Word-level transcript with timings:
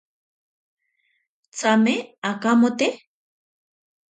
Tsame 1.53 1.95
akamote. 2.29 2.87